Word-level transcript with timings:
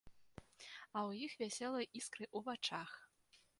А 0.37 0.97
ў 1.09 1.11
іх 1.27 1.31
вясёлыя 1.43 1.87
іскры 2.01 2.25
ў 2.37 2.39
вачах. 2.51 2.89